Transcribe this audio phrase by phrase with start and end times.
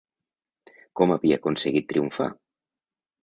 [1.01, 2.31] Com havia aconseguit triomfar?